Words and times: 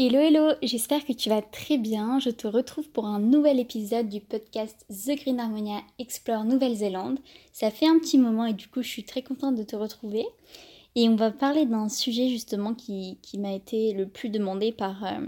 Hello 0.00 0.20
hello, 0.20 0.52
j'espère 0.62 1.04
que 1.04 1.12
tu 1.12 1.28
vas 1.28 1.42
très 1.42 1.76
bien. 1.76 2.20
Je 2.20 2.30
te 2.30 2.46
retrouve 2.46 2.88
pour 2.88 3.06
un 3.06 3.18
nouvel 3.18 3.58
épisode 3.58 4.08
du 4.08 4.20
podcast 4.20 4.86
The 4.88 5.16
Green 5.20 5.40
Harmonia 5.40 5.80
Explore 5.98 6.44
Nouvelle-Zélande. 6.44 7.18
Ça 7.52 7.72
fait 7.72 7.88
un 7.88 7.98
petit 7.98 8.16
moment 8.16 8.46
et 8.46 8.52
du 8.52 8.68
coup 8.68 8.80
je 8.80 8.86
suis 8.86 9.02
très 9.02 9.22
contente 9.22 9.56
de 9.56 9.64
te 9.64 9.74
retrouver. 9.74 10.24
Et 10.94 11.08
on 11.08 11.16
va 11.16 11.32
parler 11.32 11.66
d'un 11.66 11.88
sujet 11.88 12.28
justement 12.28 12.74
qui, 12.74 13.18
m'a 13.38 13.52
été 13.52 13.92
le 13.92 14.06
plus 14.06 14.28
demandé 14.28 14.70
par, 14.70 15.04
euh, 15.04 15.26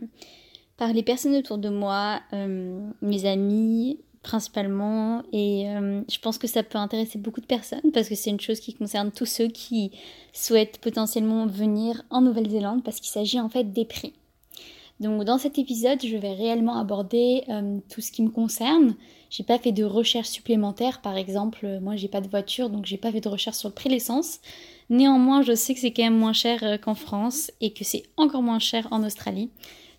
par 0.77 0.93
les 0.93 1.03
personnes 1.03 1.35
autour 1.35 1.59
de 1.59 1.69
moi, 1.69 2.21
euh, 2.33 2.81
mes 3.03 3.25
amis 3.25 3.99
principalement. 4.23 5.25
Et 5.33 5.69
euh, 5.69 6.03
je 6.09 6.19
pense 6.21 6.39
que 6.39 6.47
ça 6.47 6.63
peut 6.63 6.79
intéresser 6.79 7.19
beaucoup 7.19 7.41
de 7.41 7.47
personnes 7.47 7.91
parce 7.93 8.09
que 8.09 8.15
c'est 8.15 8.31
une 8.31 8.39
chose 8.39 8.61
qui 8.61 8.75
concerne 8.75 9.11
tous 9.11 9.27
ceux 9.27 9.49
qui 9.49 9.91
souhaitent 10.33 10.79
potentiellement 10.79 11.49
venir 11.49 12.05
en 12.11 12.21
Nouvelle-Zélande 12.21 12.85
parce 12.85 13.01
qu'il 13.01 13.11
s'agit 13.11 13.41
en 13.41 13.49
fait 13.49 13.73
des 13.73 13.85
prix. 13.85 14.13
Donc 15.01 15.25
dans 15.25 15.39
cet 15.39 15.59
épisode, 15.59 15.99
je 16.05 16.17
vais 16.17 16.35
réellement 16.35 16.79
aborder 16.79 17.45
euh, 17.49 17.79
tout 17.93 18.03
ce 18.03 18.13
qui 18.13 18.23
me 18.23 18.29
concerne. 18.29 18.95
J'ai 19.31 19.45
pas 19.45 19.59
fait 19.59 19.73
de 19.73 19.83
recherche 19.83 20.29
supplémentaire, 20.29 21.01
par 21.01 21.17
exemple, 21.17 21.61
euh, 21.65 21.81
moi 21.81 21.97
j'ai 21.97 22.09
pas 22.09 22.21
de 22.21 22.29
voiture, 22.29 22.69
donc 22.69 22.85
j'ai 22.85 22.99
pas 22.99 23.11
fait 23.11 23.23
de 23.23 23.29
recherche 23.29 23.57
sur 23.57 23.71
le 23.71 23.75
prix 23.75 23.89
de 23.89 23.95
l'essence. 23.95 24.41
Néanmoins, 24.91 25.41
je 25.41 25.55
sais 25.55 25.73
que 25.73 25.81
c'est 25.81 25.93
quand 25.93 26.03
même 26.03 26.19
moins 26.19 26.35
cher 26.35 26.63
euh, 26.63 26.77
qu'en 26.77 26.95
France 26.95 27.51
et 27.63 27.73
que 27.73 27.83
c'est 27.83 28.03
encore 28.19 28.43
moins 28.43 28.59
cher 28.59 28.89
en 28.91 29.03
Australie. 29.03 29.51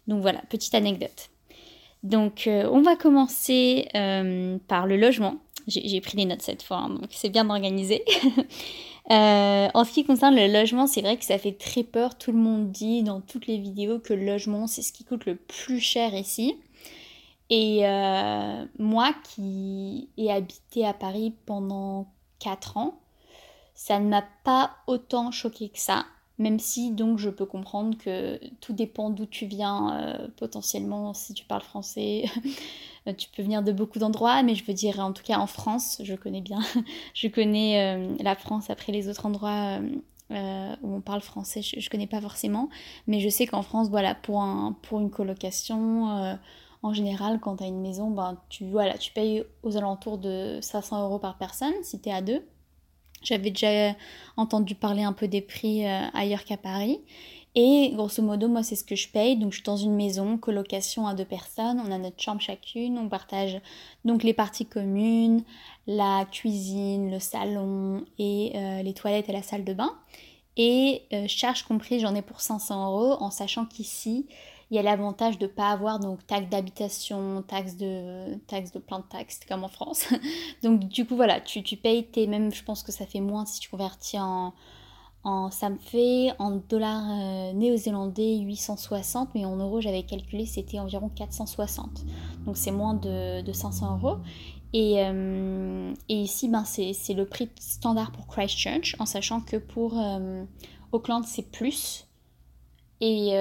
Donc 0.08 0.22
voilà, 0.22 0.44
petite 0.50 0.76
anecdote. 0.76 1.30
Donc 2.04 2.50
on 2.50 2.82
va 2.82 2.96
commencer 2.96 3.88
par 4.68 4.88
le 4.88 4.98
logement. 4.98 5.36
J'ai 5.72 6.02
pris 6.02 6.18
des 6.18 6.26
notes 6.26 6.42
cette 6.42 6.64
fois, 6.64 6.78
hein, 6.78 6.90
donc 6.90 7.10
c'est 7.12 7.30
bien 7.30 7.46
d'organiser. 7.46 8.04
Euh, 9.10 9.68
en 9.74 9.84
ce 9.84 9.92
qui 9.92 10.06
concerne 10.06 10.36
le 10.36 10.48
logement, 10.48 10.86
c'est 10.86 11.02
vrai 11.02 11.18
que 11.18 11.26
ça 11.26 11.38
fait 11.38 11.52
très 11.54 11.84
peur. 11.84 12.18
Tout 12.18 12.32
le 12.32 12.38
monde 12.38 12.72
dit 12.72 13.04
dans 13.04 13.20
toutes 13.20 13.48
les 13.48 13.58
vidéos 13.58 14.00
que 14.00 14.14
le 14.14 14.24
logement, 14.24 14.68
c'est 14.68 14.84
ce 14.84 14.94
qui 14.94 15.04
coûte 15.04 15.26
le 15.26 15.36
plus 15.36 15.82
cher 15.82 16.14
ici. 16.14 16.56
Et 17.50 17.86
euh, 17.86 18.66
moi 18.80 19.14
qui 19.24 20.08
ai 20.18 20.32
habité 20.32 20.86
à 20.86 20.94
Paris 20.94 21.34
pendant 21.46 22.08
4 22.40 22.78
ans, 22.78 23.02
ça 23.74 24.00
ne 24.00 24.08
m'a 24.08 24.24
pas 24.44 24.72
autant 24.88 25.32
choqué 25.32 25.68
que 25.70 25.80
ça. 25.80 26.06
Même 26.42 26.58
si 26.58 26.90
donc 26.90 27.20
je 27.20 27.30
peux 27.30 27.46
comprendre 27.46 27.96
que 28.00 28.40
tout 28.62 28.74
dépend 28.74 29.12
d'où 29.12 29.28
tu 29.28 29.46
viens, 29.46 29.94
euh, 29.94 30.28
potentiellement 30.38 31.14
si 31.14 31.36
tu 31.36 31.46
parles 31.46 31.62
français, 31.62 32.26
Euh, 33.08 33.14
tu 33.14 33.30
peux 33.36 33.42
venir 33.42 33.64
de 33.64 33.72
beaucoup 33.72 33.98
d'endroits, 33.98 34.44
mais 34.44 34.54
je 34.54 34.64
veux 34.64 34.76
dire, 34.76 35.00
en 35.00 35.12
tout 35.12 35.24
cas 35.24 35.40
en 35.40 35.48
France, 35.48 36.00
je 36.04 36.14
connais 36.14 36.40
bien. 36.42 36.60
je 37.16 37.28
connais 37.30 37.98
euh, 37.98 38.16
la 38.20 38.36
France 38.36 38.70
après 38.70 38.92
les 38.92 39.10
autres 39.10 39.26
endroits 39.26 39.80
où 40.30 40.96
on 40.96 41.02
parle 41.02 41.22
français, 41.22 41.64
je, 41.64 41.78
ne 41.78 41.90
connais 41.90 42.06
pas 42.06 42.22
forcément. 42.22 42.70
Mais 43.08 43.20
je 43.20 43.28
sais 43.28 43.48
qu'en 43.48 43.64
France, 43.64 43.90
voilà, 43.90 44.14
pour, 44.14 44.44
un, 44.44 44.74
pour 44.84 45.00
une 45.00 45.10
colocation, 45.10 46.38
en 46.84 46.94
général, 46.94 47.40
quand 47.40 47.56
tu 47.56 47.64
as 47.64 47.68
une 47.68 47.82
maison, 47.82 48.12
ben, 48.12 48.38
tu, 48.50 48.70
voilà, 48.70 49.00
tu 49.00 49.12
payes 49.12 49.44
aux 49.64 49.78
alentours 49.78 50.20
de 50.20 50.60
500 50.62 51.04
euros 51.04 51.18
par 51.18 51.40
personne 51.40 51.74
si 51.82 52.00
tu 52.00 52.10
es 52.10 52.14
à 52.14 52.22
deux. 52.22 52.46
J'avais 53.22 53.52
déjà 53.52 53.96
entendu 54.38 54.76
parler 54.76 55.04
un 55.04 55.14
peu 55.14 55.28
des 55.28 55.42
prix 55.42 55.86
ailleurs 55.86 56.44
qu'à 56.44 56.58
Paris. 56.58 57.00
Et 57.54 57.92
grosso 57.94 58.22
modo, 58.24 58.48
moi, 58.48 58.64
c'est 58.64 58.78
ce 58.78 58.84
que 58.84 58.96
je 58.96 59.10
paye. 59.10 59.36
Donc, 59.36 59.52
je 59.52 59.58
suis 59.58 59.66
dans 59.66 59.76
une 59.76 59.96
maison, 59.96 60.38
colocation 60.38 61.06
à 61.06 61.14
deux 61.14 61.26
personnes. 61.26 61.82
On 61.86 61.92
a 61.92 61.98
notre 61.98 62.22
chambre 62.22 62.40
chacune. 62.40 62.98
On 62.98 63.10
partage 63.10 63.60
donc 64.06 64.24
les 64.24 64.34
parties 64.34 64.66
communes, 64.66 65.44
la 65.86 66.26
cuisine, 66.32 67.12
le 67.12 67.20
salon 67.20 68.06
et 68.18 68.54
euh, 68.56 68.84
les 68.84 68.94
toilettes 68.94 69.28
et 69.28 69.34
la 69.34 69.44
salle 69.44 69.66
de 69.66 69.74
bain. 69.74 69.92
Et 70.56 71.04
euh, 71.12 71.28
charge 71.28 71.64
comprise, 71.64 72.02
j'en 72.02 72.16
ai 72.16 72.22
pour 72.22 72.40
500 72.40 72.86
euros, 72.86 73.18
en 73.22 73.32
sachant 73.32 73.66
qu'ici, 73.66 74.28
il 74.72 74.76
y 74.76 74.80
a 74.80 74.84
l'avantage 74.84 75.38
de 75.38 75.46
ne 75.46 75.52
pas 75.52 75.70
avoir 75.70 76.00
donc 76.00 76.26
taxe 76.26 76.50
d'habitation, 76.50 77.44
taxe 77.48 77.76
de, 77.78 78.36
taxe 78.48 78.72
de 78.72 78.80
plein 78.80 79.00
de 79.00 79.06
taxes, 79.06 79.42
comme 79.48 79.64
en 79.64 79.70
France. 79.70 80.08
donc, 80.64 80.80
du 80.80 81.06
coup, 81.06 81.16
voilà, 81.16 81.42
tu, 81.42 81.62
tu 81.62 81.78
payes 81.78 82.08
tes 82.08 82.26
même, 82.26 82.52
je 82.54 82.64
pense 82.64 82.82
que 82.82 82.92
ça 82.92 83.06
fait 83.06 83.20
moins 83.20 83.46
si 83.46 83.60
tu 83.60 83.70
convertis 83.70 84.18
en 84.18 84.54
ça 85.52 85.70
me 85.70 85.78
fait 85.78 86.32
en 86.40 86.52
dollars 86.52 87.04
euh, 87.10 87.54
néo-zélandais 87.54 88.40
860, 88.40 89.30
mais 89.36 89.46
en 89.46 89.56
euros 89.56 89.80
j'avais 89.82 90.04
calculé 90.04 90.46
c'était 90.46 90.80
environ 90.80 91.10
460. 91.10 92.06
Donc 92.46 92.58
c'est 92.58 92.72
moins 92.72 92.96
de, 92.96 93.52
500 93.52 93.98
euros. 93.98 94.18
Euh, 94.74 95.94
et, 96.08 96.16
ici, 96.16 96.48
ben, 96.48 96.64
c'est 96.64 97.14
le 97.14 97.26
prix 97.26 97.50
standard 97.60 98.12
pour 98.12 98.28
Christchurch, 98.28 98.96
en 99.00 99.06
sachant 99.06 99.42
que 99.42 99.58
pour 99.58 100.00
euh, 100.00 100.44
Auckland 100.92 101.24
c'est 101.26 101.52
plus. 101.52 102.08
Et 103.04 103.32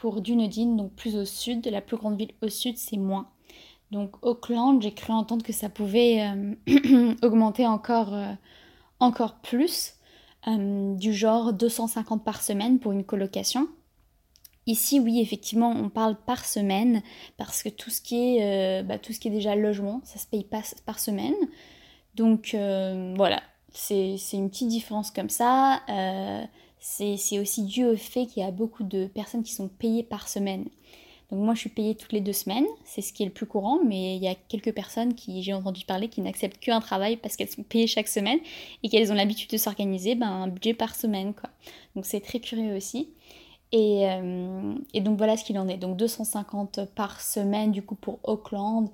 pour 0.00 0.20
Dunedin, 0.20 0.76
donc 0.76 0.92
plus 0.92 1.16
au 1.16 1.24
sud, 1.24 1.66
la 1.66 1.80
plus 1.80 1.96
grande 1.96 2.16
ville 2.16 2.32
au 2.42 2.48
sud, 2.48 2.76
c'est 2.78 2.96
moins. 2.96 3.28
Donc 3.90 4.14
Auckland, 4.22 4.82
j'ai 4.82 4.92
cru 4.92 5.12
entendre 5.12 5.44
que 5.44 5.52
ça 5.52 5.68
pouvait 5.68 6.22
augmenter 7.22 7.66
encore, 7.66 8.14
encore 9.00 9.36
plus. 9.36 9.98
Euh, 10.46 10.94
du 10.94 11.12
genre 11.12 11.52
250 11.52 12.24
par 12.24 12.42
semaine 12.42 12.78
pour 12.78 12.92
une 12.92 13.04
colocation. 13.04 13.68
Ici, 14.66 15.00
oui, 15.00 15.20
effectivement, 15.20 15.70
on 15.70 15.88
parle 15.88 16.16
par 16.26 16.44
semaine 16.44 17.02
parce 17.36 17.62
que 17.62 17.68
tout 17.68 17.90
ce 17.90 18.00
qui 18.00 18.36
est, 18.36 18.80
euh, 18.80 18.82
bah, 18.82 18.98
tout 18.98 19.12
ce 19.12 19.18
qui 19.18 19.28
est 19.28 19.32
déjà 19.32 19.56
logement, 19.56 20.00
ça 20.04 20.18
se 20.18 20.26
paye 20.26 20.44
pas 20.44 20.62
par 20.86 21.00
semaine. 21.00 21.34
Donc 22.14 22.52
euh, 22.54 23.14
voilà, 23.16 23.42
c'est 23.72 24.16
une 24.32 24.48
petite 24.48 24.68
différence 24.68 25.10
comme 25.10 25.30
ça. 25.30 25.82
C'est 26.90 27.38
aussi 27.38 27.64
dû 27.64 27.84
au 27.84 27.96
fait 27.96 28.26
qu'il 28.26 28.42
y 28.42 28.46
a 28.46 28.50
beaucoup 28.50 28.82
de 28.82 29.06
personnes 29.06 29.42
qui 29.42 29.52
sont 29.52 29.68
payées 29.68 30.02
par 30.02 30.28
semaine. 30.28 30.64
Donc 31.30 31.40
moi 31.40 31.54
je 31.54 31.60
suis 31.60 31.68
payée 31.68 31.94
toutes 31.94 32.12
les 32.12 32.22
deux 32.22 32.32
semaines, 32.32 32.64
c'est 32.84 33.02
ce 33.02 33.12
qui 33.12 33.22
est 33.22 33.26
le 33.26 33.32
plus 33.32 33.44
courant, 33.44 33.80
mais 33.84 34.16
il 34.16 34.22
y 34.22 34.28
a 34.28 34.34
quelques 34.34 34.72
personnes 34.72 35.14
qui 35.14 35.42
j'ai 35.42 35.52
entendu 35.52 35.84
parler 35.84 36.08
qui 36.08 36.22
n'acceptent 36.22 36.58
qu'un 36.58 36.80
travail 36.80 37.18
parce 37.18 37.36
qu'elles 37.36 37.50
sont 37.50 37.62
payées 37.62 37.86
chaque 37.86 38.08
semaine 38.08 38.38
et 38.82 38.88
qu'elles 38.88 39.12
ont 39.12 39.14
l'habitude 39.14 39.50
de 39.50 39.58
s'organiser 39.58 40.14
ben, 40.14 40.28
un 40.28 40.48
budget 40.48 40.72
par 40.72 40.94
semaine 40.94 41.34
quoi. 41.34 41.50
Donc 41.94 42.06
c'est 42.06 42.20
très 42.20 42.40
curieux 42.40 42.74
aussi. 42.74 43.10
Et, 43.72 44.08
euh, 44.08 44.74
et, 44.94 45.02
donc 45.02 45.18
voilà 45.18 45.36
ce 45.36 45.44
qu'il 45.44 45.58
en 45.58 45.68
est. 45.68 45.76
Donc 45.76 45.98
250 45.98 46.86
par 46.94 47.20
semaine 47.20 47.70
du 47.70 47.82
coup 47.82 47.96
pour 47.96 48.18
Auckland. 48.22 48.88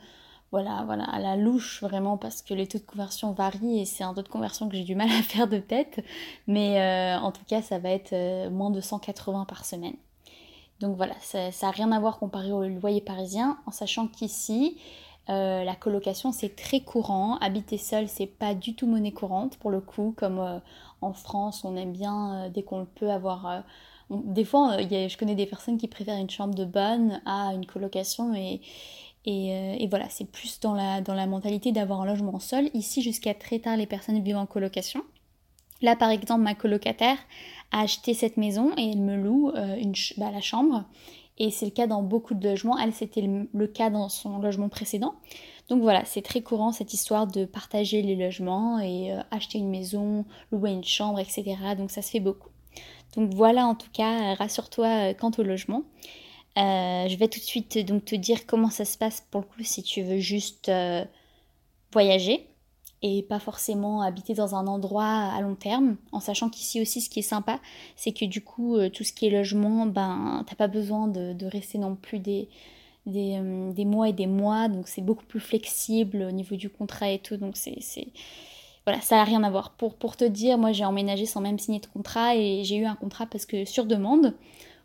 Voilà, 0.54 0.84
voilà, 0.86 1.02
à 1.02 1.18
la 1.18 1.34
louche 1.34 1.82
vraiment 1.82 2.16
parce 2.16 2.40
que 2.40 2.54
les 2.54 2.68
taux 2.68 2.78
de 2.78 2.84
conversion 2.84 3.32
varient 3.32 3.80
et 3.80 3.84
c'est 3.84 4.04
un 4.04 4.14
taux 4.14 4.22
de 4.22 4.28
conversion 4.28 4.68
que 4.68 4.76
j'ai 4.76 4.84
du 4.84 4.94
mal 4.94 5.10
à 5.10 5.20
faire 5.24 5.48
de 5.48 5.58
tête. 5.58 6.04
Mais 6.46 6.80
euh, 6.80 7.18
en 7.18 7.32
tout 7.32 7.42
cas 7.44 7.60
ça 7.60 7.80
va 7.80 7.90
être 7.90 8.12
euh, 8.12 8.50
moins 8.50 8.70
de 8.70 8.80
180 8.80 9.46
par 9.46 9.64
semaine. 9.64 9.96
Donc 10.78 10.96
voilà, 10.96 11.14
ça 11.18 11.48
n'a 11.48 11.70
rien 11.72 11.90
à 11.90 11.98
voir 11.98 12.20
comparé 12.20 12.52
au 12.52 12.62
loyer 12.68 13.00
parisien, 13.00 13.58
en 13.66 13.72
sachant 13.72 14.06
qu'ici, 14.06 14.78
euh, 15.28 15.64
la 15.64 15.74
colocation 15.74 16.30
c'est 16.30 16.54
très 16.54 16.78
courant. 16.78 17.36
Habiter 17.38 17.76
seul 17.76 18.06
c'est 18.06 18.28
pas 18.28 18.54
du 18.54 18.76
tout 18.76 18.86
monnaie 18.86 19.10
courante 19.10 19.56
pour 19.56 19.72
le 19.72 19.80
coup, 19.80 20.14
comme 20.16 20.60
en 21.00 21.12
France 21.12 21.64
on 21.64 21.74
aime 21.74 21.92
bien 21.92 22.48
dès 22.54 22.62
qu'on 22.62 22.78
le 22.78 22.86
peut 22.86 23.10
avoir. 23.10 23.64
des 24.08 24.44
fois, 24.44 24.78
je 24.82 25.16
connais 25.16 25.34
des 25.34 25.46
personnes 25.46 25.78
qui 25.78 25.88
préfèrent 25.88 26.20
une 26.20 26.30
chambre 26.30 26.54
de 26.54 26.64
bonne 26.64 27.20
à 27.26 27.52
une 27.54 27.66
colocation 27.66 28.36
et, 28.36 28.60
et, 29.26 29.86
voilà, 29.88 30.08
c'est 30.10 30.26
plus 30.26 30.60
dans 30.60 30.74
la, 30.74 31.00
dans 31.00 31.14
la 31.14 31.26
mentalité 31.26 31.72
d'avoir 31.72 32.02
un 32.02 32.06
logement 32.06 32.38
seul. 32.38 32.68
Ici, 32.74 33.02
jusqu'à 33.02 33.34
très 33.34 33.58
tard, 33.58 33.76
les 33.76 33.86
personnes 33.86 34.22
vivent 34.22 34.36
en 34.36 34.46
colocation. 34.46 35.02
Là, 35.80 35.96
par 35.96 36.10
exemple, 36.10 36.42
ma 36.42 36.54
colocataire 36.54 37.18
a 37.72 37.82
acheté 37.82 38.14
cette 38.14 38.36
maison 38.36 38.72
et 38.76 38.90
elle 38.90 39.00
me 39.00 39.16
loue 39.16 39.50
euh, 39.50 39.76
bah, 40.18 40.30
la 40.30 40.40
chambre. 40.40 40.84
Et 41.38 41.50
c'est 41.50 41.66
le 41.66 41.72
cas 41.72 41.86
dans 41.86 42.02
beaucoup 42.02 42.34
de 42.34 42.48
logements. 42.48 42.78
Elle, 42.78 42.92
c'était 42.92 43.22
le, 43.52 43.66
cas 43.66 43.90
dans 43.90 44.08
son 44.08 44.38
logement 44.38 44.68
précédent. 44.68 45.14
Donc 45.68 45.82
voilà, 45.82 46.04
c'est 46.04 46.22
très 46.22 46.42
courant 46.42 46.72
cette 46.72 46.92
histoire 46.92 47.26
de 47.26 47.44
partager 47.44 48.02
les 48.02 48.14
logements 48.14 48.78
et 48.78 49.12
euh, 49.12 49.20
acheter 49.30 49.58
une 49.58 49.70
maison, 49.70 50.24
louer 50.52 50.70
une 50.70 50.84
chambre, 50.84 51.18
etc. 51.18 51.56
Donc 51.76 51.90
ça 51.90 52.02
se 52.02 52.10
fait 52.10 52.20
beaucoup. 52.20 52.50
Donc 53.16 53.32
voilà, 53.34 53.66
en 53.66 53.74
tout 53.74 53.90
cas, 53.92 54.34
rassure-toi 54.34 54.86
euh, 54.86 55.14
quant 55.14 55.30
au 55.38 55.42
logement. 55.42 55.82
Je 56.56 57.16
vais 57.16 57.28
tout 57.28 57.40
de 57.40 57.44
suite 57.44 57.78
donc 57.86 58.04
te 58.04 58.14
dire 58.14 58.46
comment 58.46 58.70
ça 58.70 58.84
se 58.84 58.96
passe 58.96 59.26
pour 59.30 59.40
le 59.40 59.46
coup 59.46 59.62
si 59.62 59.82
tu 59.82 60.02
veux 60.02 60.18
juste 60.18 60.70
voyager 61.92 62.48
et 63.06 63.22
pas 63.22 63.38
forcément 63.38 64.00
habiter 64.00 64.32
dans 64.32 64.54
un 64.54 64.66
endroit 64.66 65.04
à 65.04 65.38
long 65.42 65.56
terme, 65.56 65.96
en 66.10 66.20
sachant 66.20 66.48
qu'ici 66.48 66.80
aussi 66.80 67.02
ce 67.02 67.10
qui 67.10 67.18
est 67.18 67.22
sympa, 67.22 67.60
c'est 67.96 68.12
que 68.12 68.24
du 68.24 68.40
coup 68.42 68.76
euh, 68.76 68.88
tout 68.88 69.04
ce 69.04 69.12
qui 69.12 69.26
est 69.26 69.30
logement, 69.30 69.84
ben 69.84 70.42
t'as 70.46 70.56
pas 70.56 70.68
besoin 70.68 71.06
de, 71.06 71.44
rester 71.44 71.76
non 71.76 71.96
plus 71.96 72.18
des, 72.18 72.48
euh, 73.06 73.72
des, 73.72 73.84
mois 73.84 74.08
et 74.08 74.14
des 74.14 74.26
mois, 74.26 74.68
donc 74.68 74.88
c'est 74.88 75.02
beaucoup 75.02 75.26
plus 75.26 75.38
flexible 75.38 76.22
au 76.22 76.30
niveau 76.30 76.56
du 76.56 76.70
contrat 76.70 77.10
et 77.10 77.18
tout, 77.18 77.36
donc 77.36 77.58
c'est... 77.58 77.76
Voilà, 78.86 79.02
ça 79.02 79.16
n'a 79.16 79.24
rien 79.24 79.42
à 79.44 79.50
voir. 79.50 79.72
Pour, 79.72 79.96
pour 79.96 80.16
te 80.16 80.24
dire, 80.24 80.56
moi 80.56 80.72
j'ai 80.72 80.86
emménagé 80.86 81.26
sans 81.26 81.42
même 81.42 81.58
signer 81.58 81.80
de 81.80 81.86
contrat 81.86 82.36
et 82.36 82.64
j'ai 82.64 82.76
eu 82.76 82.86
un 82.86 82.96
contrat 82.96 83.26
parce 83.26 83.44
que 83.44 83.66
sur 83.66 83.84
demande, 83.84 84.34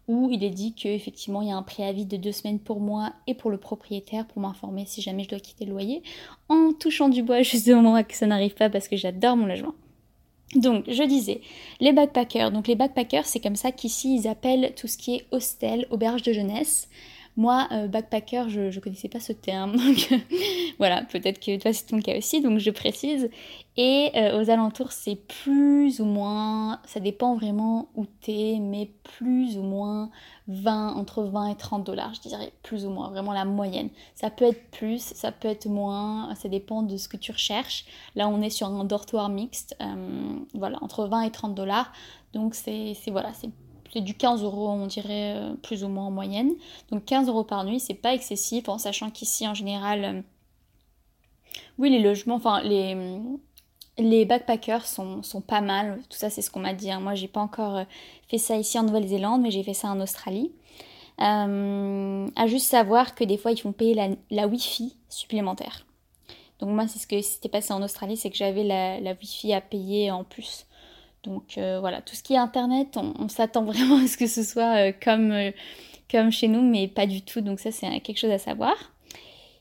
où 0.09 0.29
il 0.31 0.43
est 0.43 0.49
dit 0.49 0.73
qu'effectivement 0.73 1.43
il 1.43 1.49
y 1.49 1.51
a 1.51 1.55
un 1.55 1.61
préavis 1.61 2.05
de 2.05 2.17
deux 2.17 2.31
semaines 2.31 2.59
pour 2.59 2.79
moi 2.79 3.13
et 3.27 3.35
pour 3.35 3.51
le 3.51 3.57
propriétaire 3.57 4.25
pour 4.25 4.41
m'informer 4.41 4.85
si 4.87 5.01
jamais 5.01 5.23
je 5.23 5.29
dois 5.29 5.39
quitter 5.39 5.65
le 5.65 5.71
loyer, 5.71 6.01
en 6.49 6.73
touchant 6.73 7.09
du 7.09 7.21
bois 7.21 7.41
juste 7.43 7.69
au 7.69 7.75
moment 7.75 8.03
que 8.03 8.15
ça 8.15 8.25
n'arrive 8.25 8.55
pas 8.55 8.71
parce 8.71 8.87
que 8.87 8.97
j'adore 8.97 9.37
mon 9.37 9.45
logement. 9.45 9.75
Donc, 10.55 10.85
je 10.89 11.03
disais, 11.03 11.41
les 11.79 11.93
backpackers. 11.93 12.51
Donc, 12.51 12.67
les 12.67 12.73
backpackers, 12.73 13.27
c'est 13.27 13.39
comme 13.39 13.55
ça 13.55 13.71
qu'ici, 13.71 14.15
ils 14.15 14.27
appellent 14.27 14.73
tout 14.75 14.87
ce 14.87 14.97
qui 14.97 15.13
est 15.13 15.25
hostel, 15.29 15.85
auberge 15.91 16.23
de 16.23 16.33
jeunesse. 16.33 16.89
Moi, 17.37 17.67
euh, 17.71 17.87
backpacker, 17.87 18.49
je 18.49 18.61
ne 18.75 18.79
connaissais 18.79 19.09
pas 19.09 19.19
ce 19.19 19.33
terme. 19.33 19.77
Voilà, 20.79 21.03
peut-être 21.03 21.39
que 21.41 21.57
toi, 21.59 21.73
c'est 21.73 21.87
ton 21.87 21.99
cas 21.99 22.17
aussi. 22.17 22.39
Donc, 22.41 22.59
je 22.59 22.71
précise. 22.71 23.29
Et 23.75 24.11
euh, 24.15 24.41
aux 24.41 24.49
alentours, 24.49 24.91
c'est 24.91 25.15
plus 25.15 25.99
ou 25.99 26.05
moins, 26.05 26.79
ça 26.85 26.99
dépend 26.99 27.35
vraiment 27.35 27.89
où 27.95 28.05
t'es, 28.05 28.57
mais 28.61 28.89
plus 29.03 29.57
ou 29.57 29.61
moins 29.61 30.09
20, 30.47 30.95
entre 30.95 31.23
20 31.23 31.47
et 31.47 31.55
30 31.55 31.85
dollars, 31.85 32.13
je 32.13 32.21
dirais, 32.27 32.51
plus 32.63 32.85
ou 32.85 32.89
moins, 32.89 33.09
vraiment 33.09 33.33
la 33.33 33.45
moyenne. 33.45 33.89
Ça 34.15 34.29
peut 34.29 34.45
être 34.45 34.71
plus, 34.71 35.01
ça 35.01 35.31
peut 35.31 35.47
être 35.47 35.67
moins, 35.67 36.33
ça 36.35 36.49
dépend 36.49 36.81
de 36.81 36.97
ce 36.97 37.07
que 37.07 37.17
tu 37.17 37.31
recherches. 37.31 37.85
Là, 38.15 38.27
on 38.27 38.41
est 38.41 38.49
sur 38.49 38.67
un 38.67 38.83
dortoir 38.83 39.29
mixte, 39.29 39.75
euh, 39.81 40.39
voilà, 40.53 40.77
entre 40.81 41.05
20 41.05 41.21
et 41.21 41.31
30 41.31 41.55
dollars. 41.55 41.91
Donc, 42.33 42.55
c'est 42.55 42.95
voilà, 43.07 43.31
c'est 43.33 43.49
du 43.95 44.13
15 44.13 44.43
euros, 44.43 44.69
on 44.69 44.87
dirait, 44.87 45.35
euh, 45.35 45.53
plus 45.55 45.83
ou 45.83 45.87
moins 45.87 46.05
en 46.05 46.11
moyenne. 46.11 46.53
Donc 46.91 47.05
15 47.05 47.27
euros 47.27 47.43
par 47.43 47.63
nuit, 47.63 47.79
c'est 47.79 47.95
pas 47.95 48.13
excessif, 48.13 48.69
en 48.69 48.77
sachant 48.77 49.09
qu'ici, 49.09 49.47
en 49.47 49.53
général, 49.53 50.03
euh, 50.05 50.21
oui, 51.79 51.89
les 51.89 51.99
logements, 51.99 52.35
enfin, 52.35 52.61
les, 52.61 54.25
backpackers 54.25 54.85
sont, 54.85 55.23
sont, 55.23 55.41
pas 55.41 55.61
mal, 55.61 55.99
tout 56.09 56.17
ça 56.17 56.29
c'est 56.29 56.41
ce 56.41 56.51
qu'on 56.51 56.59
m'a 56.59 56.73
dit. 56.73 56.91
Hein. 56.91 56.99
Moi 56.99 57.15
j'ai 57.15 57.27
pas 57.27 57.41
encore 57.41 57.77
euh, 57.77 57.83
fait 58.27 58.37
ça 58.37 58.55
ici 58.55 58.77
en 58.77 58.83
Nouvelle-Zélande, 58.83 59.41
mais 59.41 59.51
j'ai 59.51 59.63
fait 59.63 59.73
ça 59.73 59.89
en 59.89 59.99
Australie. 59.99 60.51
À 61.17 62.47
juste 62.47 62.67
savoir 62.67 63.13
que 63.13 63.25
des 63.25 63.37
fois 63.37 63.51
ils 63.51 63.59
font 63.59 63.73
payer 63.73 64.15
la, 64.29 64.47
Wi-Fi 64.47 64.95
supplémentaire. 65.09 65.85
Donc 66.59 66.69
moi 66.69 66.87
c'est 66.87 66.99
ce 66.99 67.07
que 67.07 67.21
s'était 67.21 67.49
passé 67.49 67.73
en 67.73 67.83
Australie, 67.83 68.15
c'est 68.15 68.29
que 68.29 68.37
j'avais 68.37 68.63
la 68.63 69.11
Wi-Fi 69.13 69.53
à 69.53 69.59
payer 69.59 70.11
en 70.11 70.23
plus. 70.23 70.65
Donc 71.23 71.57
euh, 71.57 71.79
voilà, 71.79 72.01
tout 72.01 72.15
ce 72.15 72.23
qui 72.23 72.33
est 72.33 72.37
internet, 72.37 72.97
on, 72.97 73.27
s'attend 73.29 73.63
vraiment 73.65 73.97
à 73.97 74.07
ce 74.07 74.17
que 74.17 74.27
ce 74.27 74.43
soit 74.43 74.91
comme, 74.93 75.33
comme 76.11 76.31
chez 76.31 76.47
nous, 76.47 76.61
mais 76.61 76.87
pas 76.87 77.07
du 77.07 77.21
tout. 77.21 77.41
Donc 77.41 77.59
ça 77.59 77.71
c'est 77.71 77.99
quelque 78.01 78.19
chose 78.19 78.31
à 78.31 78.39
savoir. 78.39 78.75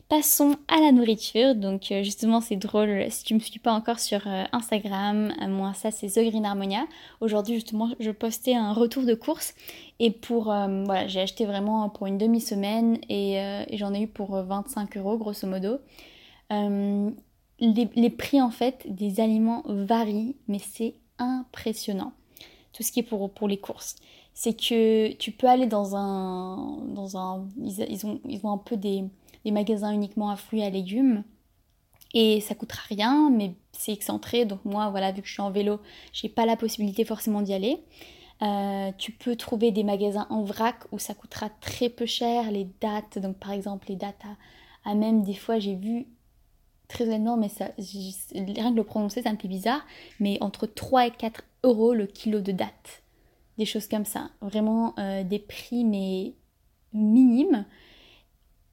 Passons 0.09 0.57
à 0.69 0.81
la 0.81 0.91
nourriture. 0.91 1.55
Donc 1.55 1.93
euh, 1.93 2.03
justement 2.03 2.41
c'est 2.41 2.57
drôle, 2.57 3.05
si 3.11 3.25
tu 3.25 3.35
me 3.35 3.41
suis 3.41 3.59
pas 3.59 3.73
encore 3.73 3.99
sur 3.99 4.27
euh, 4.27 4.45
Instagram, 4.53 5.35
euh, 5.43 5.49
moi 5.49 5.75
ça 5.75 5.91
c'est 5.91 6.07
The 6.09 6.27
Green 6.31 6.47
Harmonia. 6.47 6.87
Aujourd'hui 7.21 7.57
justement 7.57 7.91
je 8.01 8.11
postais 8.11 8.55
un 8.55 8.73
retour 8.73 9.05
de 9.05 9.13
course 9.13 9.55
et 9.99 10.11
pour 10.11 10.45
voilà 10.45 11.07
j'ai 11.09 11.21
acheté 11.21 11.45
vraiment 11.45 11.91
pour 11.91 12.07
une 12.07 12.17
demi-semaine 12.17 12.99
et, 13.11 13.39
j'en 13.73 13.93
ai 13.93 14.03
eu 14.03 14.07
pour 14.07 14.31
25 14.31 14.97
euros 14.97 15.19
grosso 15.19 15.47
modo. 15.47 15.79
Les, 17.61 18.11
prix 18.11 18.41
en 18.41 18.51
fait 18.51 18.87
des 18.89 19.21
aliments 19.21 19.63
varient 19.67 20.37
mais 20.47 20.59
c'est 20.59 20.95
impressionnant. 21.19 22.13
Tout 22.73 22.83
ce 22.83 22.93
qui 22.93 23.01
est 23.01 23.03
pour, 23.03 23.49
les 23.49 23.59
courses 23.59 23.97
c'est 24.35 24.55
que 24.55 25.13
tu 25.15 25.33
peux 25.33 25.49
aller 25.49 25.67
dans 25.67 25.97
un 25.97 26.79
dans 26.95 27.17
un 27.17 27.49
ils, 27.57 28.07
ont 28.07 28.53
un 28.53 28.59
peu 28.59 28.77
des 28.77 29.05
des 29.45 29.51
magasins 29.51 29.93
uniquement 29.93 30.31
à 30.31 30.37
fruits 30.37 30.61
et 30.61 30.65
à 30.65 30.71
légumes. 30.71 31.25
Et 32.15 32.41
ça 32.41 32.55
coûtera 32.55 32.83
rien, 32.89 33.31
mais 33.31 33.55
c'est 33.73 33.93
excentré. 33.93 34.45
Donc 34.45 34.65
moi, 34.65 34.91
voilà, 34.91 35.13
vu 35.13 35.23
que 35.23 35.29
je 35.29 35.33
suis 35.33 35.43
en 35.43 35.51
vélo, 35.51 35.79
j'ai 36.13 36.29
pas 36.29 36.47
la 36.47 36.57
possibilité 36.57 37.05
forcément 37.05 37.43
d'y 37.43 37.53
aller. 37.53 37.83
Euh, 38.41 38.93
tu 38.99 39.13
peux 39.13 39.37
trouver 39.37 39.73
des 39.73 39.83
magasins 39.83 40.27
en 40.31 40.43
vrac 40.43 40.85
où 40.93 40.99
ça 40.99 41.15
coûtera 41.15 41.51
très 41.61 41.89
peu 41.89 42.07
cher. 42.07 42.51
Les 42.51 42.69
dates, 42.81 43.19
donc 43.19 43.37
par 43.39 43.53
exemple 43.53 43.89
les 43.89 43.97
dates 43.97 44.23
à, 44.85 44.95
même 44.95 45.23
des 45.23 45.35
fois 45.35 45.59
j'ai 45.59 45.75
vu 45.75 46.07
très 46.89 47.05
honnêtement, 47.05 47.37
mais 47.37 47.49
ça, 47.49 47.71
rien 47.77 48.73
que 48.73 48.77
le 48.77 48.85
prononcer, 48.85 49.23
ça 49.23 49.33
me 49.33 49.37
fait 49.37 49.49
bizarre, 49.49 49.83
mais 50.21 50.39
entre 50.41 50.67
3 50.67 51.07
et 51.07 51.11
4 51.11 51.45
euros 51.63 51.93
le 51.95 52.07
kilo 52.07 52.41
de 52.41 52.53
dates. 52.53 53.03
Des 53.59 53.67
choses 53.67 53.89
comme 53.89 54.05
ça. 54.05 54.31
Vraiment 54.41 54.95
euh, 54.99 55.23
des 55.23 55.39
prix 55.39 55.85
mais 55.85 56.35
minimes. 56.93 57.67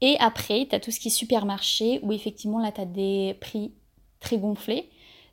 Et 0.01 0.15
après, 0.19 0.67
tu 0.69 0.75
as 0.75 0.79
tout 0.79 0.91
ce 0.91 0.99
qui 0.99 1.09
est 1.09 1.11
supermarché, 1.11 1.99
où 2.03 2.11
effectivement, 2.11 2.59
là, 2.59 2.71
tu 2.71 2.81
as 2.81 2.85
des 2.85 3.35
prix 3.41 3.73
très 4.19 4.37
gonflés. 4.37 4.89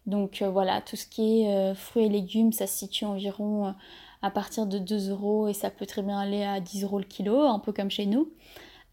Donc 0.07 0.43
euh, 0.43 0.51
voilà, 0.51 0.81
tout 0.81 0.97
ce 0.97 1.07
qui 1.07 1.43
est 1.43 1.49
euh, 1.49 1.75
fruits 1.75 2.07
et 2.07 2.09
légumes, 2.09 2.53
ça 2.53 2.67
se 2.67 2.77
situe 2.79 3.05
environ 3.05 3.75
à 4.23 4.31
partir 4.31 4.67
de 4.67 4.79
2 4.79 5.11
euros 5.11 5.49
et 5.49 5.53
ça 5.53 5.71
peut 5.71 5.87
très 5.87 6.03
bien 6.03 6.19
aller 6.19 6.43
à 6.43 6.61
10 6.61 6.85
euros 6.85 6.99
le 6.99 7.05
kilo, 7.05 7.41
un 7.43 7.59
peu 7.59 7.73
comme 7.73 7.91
chez 7.91 8.07
nous. 8.07 8.29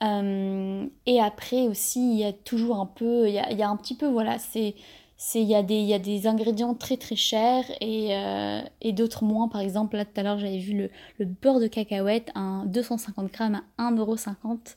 Et 0.02 1.22
après 1.22 1.68
aussi, 1.68 2.14
il 2.14 2.20
y 2.20 2.24
a 2.24 2.34
toujours 2.34 2.80
un 2.80 2.86
peu, 2.86 3.28
il 3.28 3.34
y 3.34 3.64
a, 3.64 3.70
un 3.70 3.76
petit 3.76 3.96
peu, 3.96 4.08
voilà, 4.08 4.40
c'est 4.40 4.76
il 5.36 5.44
y, 5.44 5.56
a 5.56 5.64
des, 5.64 5.82
y 5.82 5.94
a 5.94 6.00
des 6.00 6.28
ingrédients 6.28 6.74
très 6.74 6.96
très 6.96 7.18
chers 7.18 7.66
et, 7.82 8.12
et 8.82 8.94
d'autres 8.94 9.26
moins. 9.26 9.50
Par 9.50 9.60
exemple, 9.62 9.98
là 9.98 10.06
tout 10.06 10.18
à 10.18 10.24
l'heure 10.24 10.40
j'avais 10.40 10.60
vu 10.60 10.90
le, 11.20 11.26
beurre 11.26 11.60
de 11.60 11.68
cacahuète, 11.68 12.32
un 12.36 12.66
250 12.66 13.32
grammes 13.32 13.62
à 13.78 13.92
1,50€. 13.92 14.76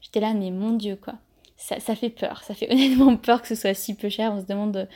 J'étais 0.00 0.20
là, 0.20 0.34
mais 0.34 0.50
mon 0.50 0.72
Dieu, 0.72 0.96
quoi. 0.96 1.14
Ça, 1.56 1.94
fait 1.94 2.10
peur. 2.10 2.42
Ça 2.42 2.54
fait 2.54 2.68
honnêtement 2.72 3.16
peur 3.16 3.42
que 3.42 3.48
ce 3.48 3.54
soit 3.54 3.74
si 3.74 3.94
peu 3.94 4.08
cher. 4.08 4.32
On 4.32 4.40
se 4.40 4.46
demande 4.46 4.76
euh, 4.76 4.86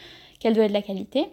quelle 0.41 0.55
doit 0.55 0.65
être 0.65 0.73
la 0.73 0.83
qualité. 0.83 1.27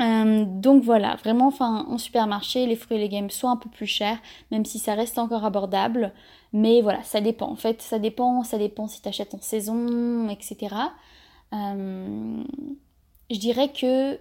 Euh, 0.00 0.44
donc 0.46 0.82
voilà, 0.82 1.16
vraiment, 1.16 1.52
en 1.60 1.98
supermarché, 1.98 2.66
les 2.66 2.76
fruits 2.76 2.98
et 2.98 3.00
légumes 3.00 3.30
sont 3.30 3.48
un 3.48 3.56
peu 3.56 3.68
plus 3.68 3.86
chers, 3.86 4.18
même 4.50 4.64
si 4.64 4.78
ça 4.78 4.94
reste 4.94 5.18
encore 5.18 5.44
abordable. 5.44 6.12
Mais 6.52 6.80
voilà, 6.82 7.02
ça 7.02 7.20
dépend. 7.20 7.50
En 7.50 7.56
fait, 7.56 7.82
ça 7.82 7.98
dépend, 7.98 8.42
ça 8.44 8.58
dépend 8.58 8.86
si 8.86 9.02
tu 9.02 9.08
achètes 9.08 9.34
en 9.34 9.40
saison, 9.40 10.28
etc. 10.28 10.74
Euh, 11.52 12.44
je 13.30 13.38
dirais 13.38 13.72
que 13.72 14.18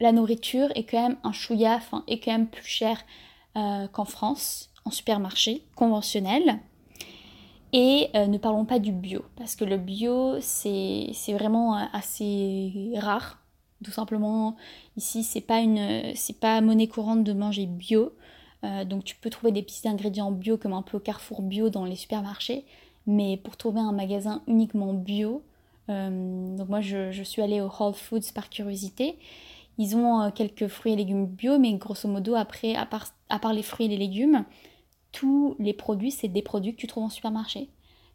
la 0.00 0.12
nourriture 0.12 0.68
est 0.74 0.84
quand 0.84 1.02
même 1.02 1.16
un 1.24 1.32
chouïa, 1.32 1.80
est 2.06 2.20
quand 2.20 2.32
même 2.32 2.48
plus 2.48 2.66
cher 2.66 2.98
qu'en 3.54 4.04
France, 4.04 4.68
en 4.84 4.90
supermarché 4.90 5.62
conventionnel. 5.74 6.60
Et 7.72 8.08
euh, 8.14 8.26
ne 8.26 8.38
parlons 8.38 8.64
pas 8.64 8.78
du 8.78 8.92
bio, 8.92 9.22
parce 9.36 9.56
que 9.56 9.64
le 9.64 9.76
bio, 9.76 10.40
c'est 10.40 11.12
vraiment 11.32 11.76
euh, 11.76 11.84
assez 11.92 12.92
rare. 12.96 13.38
Tout 13.84 13.90
simplement, 13.90 14.56
ici, 14.96 15.22
c'est 15.22 15.40
pas, 15.40 15.60
une, 15.60 16.14
pas 16.40 16.60
monnaie 16.60 16.88
courante 16.88 17.24
de 17.24 17.32
manger 17.32 17.66
bio. 17.66 18.12
Euh, 18.64 18.84
donc 18.84 19.04
tu 19.04 19.16
peux 19.16 19.30
trouver 19.30 19.52
des 19.52 19.62
petits 19.62 19.86
ingrédients 19.86 20.30
bio 20.30 20.56
comme 20.56 20.72
un 20.72 20.82
peu 20.82 20.96
au 20.96 21.00
Carrefour 21.00 21.42
bio 21.42 21.68
dans 21.68 21.84
les 21.84 21.96
supermarchés. 21.96 22.64
Mais 23.06 23.36
pour 23.36 23.56
trouver 23.56 23.80
un 23.80 23.92
magasin 23.92 24.42
uniquement 24.46 24.92
bio, 24.92 25.42
donc 25.88 26.68
moi 26.68 26.80
je, 26.80 27.22
suis 27.22 27.42
allée 27.42 27.60
au 27.60 27.70
Whole 27.78 27.94
Foods 27.94 28.32
par 28.34 28.50
curiosité. 28.50 29.16
Ils 29.78 29.94
ont 29.96 30.30
quelques 30.32 30.66
fruits 30.68 30.94
et 30.94 30.96
légumes 30.96 31.26
bio, 31.26 31.58
mais 31.58 31.72
grosso 31.74 32.08
modo, 32.08 32.34
après, 32.34 32.74
à 32.74 32.86
part, 32.86 33.06
à 33.28 33.38
part 33.38 33.52
les 33.52 33.62
fruits 33.62 33.86
et 33.86 33.88
les 33.88 33.98
légumes, 33.98 34.44
tous 35.12 35.54
les 35.58 35.74
produits, 35.74 36.10
c'est 36.10 36.28
des 36.28 36.42
produits 36.42 36.74
que 36.74 36.80
tu 36.80 36.86
trouves 36.86 37.04
en 37.04 37.10
supermarché. 37.10 37.68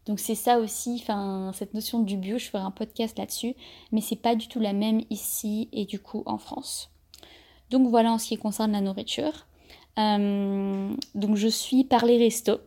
Donc 0.05 0.20
c'est 0.20 0.36
ça 0.36 0.60
aussi, 0.60 1.00
enfin 1.01 1.51
cette 1.53 1.74
notion 1.74 2.00
du 2.00 2.17
bio, 2.17 2.38
je 2.38 2.46
ferai 2.46 2.63
un 2.63 2.72
podcast 2.72 3.17
là-dessus, 3.17 3.55
mais 3.91 4.01
c'est 4.01 4.15
pas 4.15 4.36
du 4.36 4.48
tout 4.48 4.60
la 4.60 4.74
même 4.74 5.01
ici 5.10 5.70
et 5.72 5.86
du 5.86 6.00
coup 6.00 6.24
en 6.25 6.38
France. 6.38 6.89
Donc 7.70 7.88
voilà 7.88 8.12
en 8.12 8.17
ce 8.17 8.27
qui 8.27 8.38
concerne 8.38 8.72
la 8.72 8.81
nourriture. 8.81 9.46
Euh, 10.00 10.93
donc 11.15 11.36
je 11.36 11.48
suis 11.48 11.84
par 11.84 12.05
les 12.05 12.17
restos. 12.17 12.60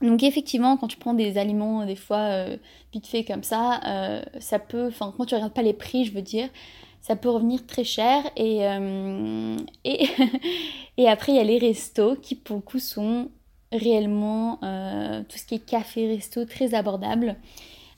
Donc 0.00 0.22
effectivement, 0.22 0.76
quand 0.76 0.88
tu 0.88 0.98
prends 0.98 1.14
des 1.14 1.38
aliments 1.38 1.84
des 1.84 1.96
fois 1.96 2.18
euh, 2.18 2.56
vite 2.92 3.06
fait 3.06 3.24
comme 3.24 3.42
ça, 3.42 3.80
euh, 3.86 4.22
ça 4.40 4.58
peut, 4.58 4.88
enfin 4.88 5.12
quand 5.16 5.26
tu 5.26 5.34
regardes 5.34 5.54
pas 5.54 5.62
les 5.62 5.74
prix, 5.74 6.06
je 6.06 6.12
veux 6.12 6.22
dire, 6.22 6.48
ça 7.02 7.16
peut 7.16 7.30
revenir 7.30 7.66
très 7.66 7.84
cher 7.84 8.24
et 8.36 8.62
et, 9.84 10.06
et 10.96 11.08
après 11.08 11.32
il 11.32 11.36
y 11.36 11.38
a 11.38 11.44
les 11.44 11.58
restos 11.58 12.16
qui 12.16 12.34
pour 12.34 12.56
le 12.56 12.62
coup 12.62 12.78
sont 12.78 13.28
réellement 13.72 14.58
euh, 14.62 15.22
tout 15.28 15.38
ce 15.38 15.44
qui 15.46 15.56
est 15.56 15.64
café, 15.64 16.08
resto, 16.08 16.44
très 16.44 16.74
abordable. 16.74 17.36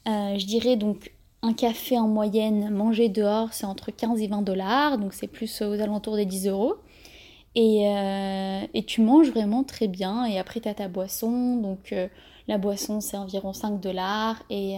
Euh, 0.07 0.39
je 0.39 0.47
dirais 0.47 0.77
donc 0.77 1.13
un 1.43 1.53
café 1.53 1.99
en 1.99 2.09
moyenne 2.09 2.71
mangé 2.71 3.09
dehors, 3.09 3.53
c'est 3.53 3.67
entre 3.67 3.91
15 3.91 4.21
et 4.23 4.27
20 4.27 4.43
dollars, 4.43 4.99
donc 4.99 5.13
c'est 5.13 5.29
plus 5.29 5.63
aux 5.63 5.81
alentours 5.81 6.17
des 6.17 6.27
10 6.27 6.49
euros. 6.49 6.77
Et, 7.55 7.89
euh, 7.89 8.67
et, 8.75 8.85
tu 8.85 9.01
manges 9.01 9.31
vraiment 9.31 9.65
très 9.65 9.89
bien. 9.89 10.25
Et 10.27 10.39
après, 10.39 10.61
tu 10.61 10.69
as 10.69 10.75
ta 10.75 10.87
boisson. 10.87 11.57
Donc, 11.57 11.93
la 12.47 12.59
boisson, 12.59 13.01
c'est 13.01 13.17
environ 13.17 13.53
5 13.53 13.81
dollars. 13.81 14.41
Et, 14.49 14.77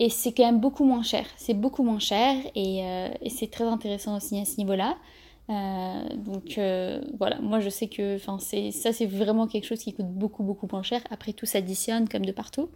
et 0.00 0.08
c'est 0.08 0.32
quand 0.32 0.44
même 0.44 0.58
beaucoup 0.58 0.84
moins 0.84 1.04
cher. 1.04 1.24
C'est 1.36 1.54
beaucoup 1.54 1.84
moins 1.84 2.00
cher. 2.00 2.34
Et, 2.56 2.78
et 3.20 3.30
c'est 3.30 3.48
très 3.48 3.64
intéressant 3.64 4.16
aussi 4.16 4.40
à 4.40 4.44
ce 4.44 4.56
niveau-là. 4.56 4.96
Euh, 5.50 6.08
donc 6.16 6.56
euh, 6.56 7.02
voilà, 7.18 7.38
moi 7.40 7.60
je 7.60 7.68
sais 7.68 7.88
que 7.88 8.16
ça 8.18 8.92
c'est 8.92 9.06
vraiment 9.06 9.46
quelque 9.46 9.66
chose 9.66 9.80
qui 9.80 9.92
coûte 9.92 10.08
beaucoup 10.08 10.42
beaucoup 10.42 10.68
moins 10.70 10.82
cher. 10.82 11.02
Après 11.10 11.32
tout 11.32 11.46
s'additionne 11.46 12.08
comme 12.08 12.24
de 12.24 12.32
partout. 12.32 12.70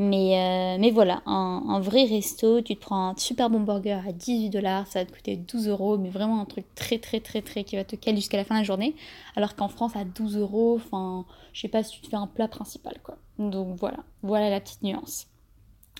Mais, 0.00 0.38
euh, 0.38 0.78
mais 0.78 0.92
voilà, 0.92 1.22
un, 1.26 1.80
vrai 1.80 2.04
resto, 2.04 2.60
tu 2.62 2.76
te 2.76 2.80
prends 2.80 3.08
un 3.08 3.16
super 3.16 3.50
bon 3.50 3.58
burger 3.58 4.00
à 4.06 4.12
18 4.12 4.48
dollars, 4.48 4.86
ça 4.86 5.00
va 5.00 5.06
te 5.06 5.12
coûter 5.12 5.34
12 5.36 5.66
euros, 5.66 5.98
mais 5.98 6.08
vraiment 6.08 6.40
un 6.40 6.44
truc 6.44 6.66
très 6.76 7.00
très 7.00 7.18
très 7.18 7.42
très 7.42 7.64
qui 7.64 7.74
va 7.74 7.82
te 7.82 7.96
caler 7.96 8.18
jusqu'à 8.18 8.36
la 8.36 8.44
fin 8.44 8.54
de 8.54 8.60
la 8.60 8.64
journée. 8.64 8.94
Alors 9.34 9.56
qu'en 9.56 9.66
France 9.68 9.96
à 9.96 10.04
12 10.04 10.36
euros, 10.38 10.76
enfin 10.76 11.26
je 11.52 11.62
sais 11.62 11.68
pas 11.68 11.82
si 11.82 11.96
tu 11.96 12.02
te 12.02 12.08
fais 12.08 12.16
un 12.16 12.28
plat 12.28 12.46
principal 12.46 12.94
quoi. 13.02 13.18
Donc 13.40 13.76
voilà, 13.80 13.98
voilà 14.22 14.50
la 14.50 14.60
petite 14.60 14.82
nuance. 14.84 15.27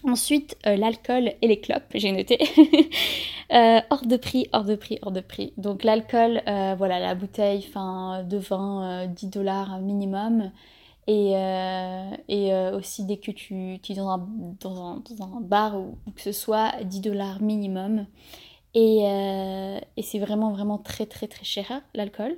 Ensuite, 0.05 0.57
euh, 0.67 0.77
l'alcool 0.77 1.33
et 1.43 1.49
les 1.49 1.61
clopes, 1.61 1.93
j'ai 1.95 2.13
noté. 2.13 2.39
Euh, 3.51 3.81
hors 3.89 4.05
de 4.05 4.19
prix, 4.19 4.47
hors 4.53 4.65
de 4.67 4.75
prix, 4.75 4.99
hors 5.01 5.11
de 5.11 5.23
prix. 5.23 5.55
Donc 5.57 5.83
l'alcool, 5.83 6.43
euh, 6.47 6.75
voilà, 6.77 7.01
la 7.01 7.15
bouteille 7.15 7.61
de 7.61 8.37
vin, 8.37 9.07
10 9.07 9.29
dollars 9.29 9.79
minimum. 9.81 10.53
Et, 11.07 11.31
et 12.29 12.55
aussi 12.75 13.07
dès 13.07 13.17
que 13.17 13.31
tu, 13.31 13.79
tu 13.83 13.93
es 13.93 13.95
dans 13.95 14.11
un, 14.11 14.29
dans, 14.61 15.03
un, 15.23 15.41
bar 15.41 15.81
ou, 15.81 15.97
que 16.15 16.21
ce 16.21 16.33
soit, 16.33 16.73
10 16.85 17.01
dollars 17.01 17.41
minimum. 17.41 18.05
Et, 18.75 18.99
et 19.97 20.03
c'est 20.03 20.19
vraiment, 20.19 20.53
vraiment 20.53 20.77
très, 20.77 21.07
très, 21.07 21.27
très 21.27 21.45
cher 21.45 21.81
l'alcool. 21.95 22.37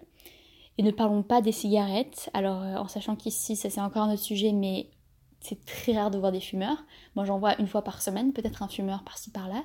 Et 0.78 0.84
ne 0.84 0.92
parlons 0.92 1.24
pas 1.24 1.40
des 1.40 1.50
cigarettes. 1.50 2.30
Alors, 2.34 2.62
en 2.80 2.86
sachant 2.86 3.16
qu'ici, 3.16 3.56
ça 3.56 3.68
c'est 3.68 3.80
encore 3.80 4.04
un 4.04 4.12
autre 4.12 4.22
sujet, 4.22 4.52
mais 4.52 4.86
c'est 5.40 5.64
très 5.64 5.92
rare 5.92 6.10
de 6.10 6.18
voir 6.18 6.32
des 6.32 6.40
fumeurs. 6.40 6.84
Moi 7.16 7.24
j'en 7.24 7.38
vois 7.38 7.58
une 7.60 7.66
fois 7.66 7.82
par 7.82 8.02
semaine, 8.02 8.32
peut-être 8.32 8.62
un 8.62 8.68
fumeur 8.68 9.02
par-ci 9.02 9.30
par-là. 9.30 9.62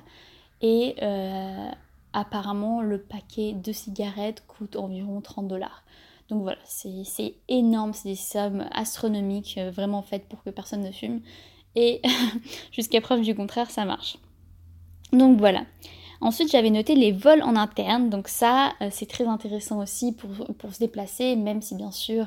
Et 0.62 0.96
euh, 1.02 1.70
apparemment 2.12 2.80
le 2.80 3.00
paquet 3.00 3.52
de 3.52 3.72
cigarettes 3.72 4.44
coûte 4.46 4.76
environ 4.76 5.20
30 5.20 5.48
dollars. 5.48 5.84
Donc 6.28 6.42
voilà, 6.42 6.58
c'est 6.64 7.34
énorme, 7.48 7.92
c'est 7.92 8.08
des 8.08 8.16
sommes 8.16 8.66
astronomiques, 8.72 9.58
euh, 9.58 9.70
vraiment 9.70 10.02
faites 10.02 10.26
pour 10.28 10.42
que 10.42 10.50
personne 10.50 10.82
ne 10.82 10.90
fume. 10.90 11.20
Et 11.76 12.00
jusqu'à 12.72 13.00
preuve 13.00 13.20
du 13.20 13.34
contraire, 13.34 13.70
ça 13.70 13.84
marche. 13.84 14.18
Donc 15.12 15.38
voilà. 15.38 15.64
Ensuite, 16.20 16.50
j'avais 16.50 16.70
noté 16.70 16.94
les 16.94 17.12
vols 17.12 17.42
en 17.42 17.54
interne. 17.54 18.08
Donc 18.08 18.26
ça, 18.28 18.72
euh, 18.80 18.88
c'est 18.90 19.06
très 19.06 19.26
intéressant 19.26 19.80
aussi 19.80 20.12
pour, 20.12 20.30
pour, 20.56 20.74
se 20.74 20.80
déplacer, 20.80 21.36
même 21.36 21.62
si 21.62 21.76
bien 21.76 21.92
sûr 21.92 22.26